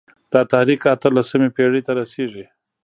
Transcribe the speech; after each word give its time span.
دا 0.31 0.41
تحریک 0.51 0.81
اته 0.93 1.07
لسمې 1.17 1.49
پېړۍ 1.55 1.81
ته 1.87 1.91
رسېږي. 1.99 2.45